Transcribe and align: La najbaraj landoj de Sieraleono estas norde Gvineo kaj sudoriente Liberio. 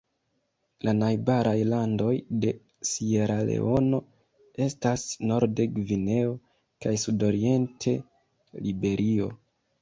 La 0.87 0.93
najbaraj 0.99 1.57
landoj 1.73 2.13
de 2.45 2.53
Sieraleono 2.91 3.99
estas 4.69 5.03
norde 5.33 5.67
Gvineo 5.77 6.33
kaj 6.87 6.95
sudoriente 7.05 7.95
Liberio. 8.65 9.31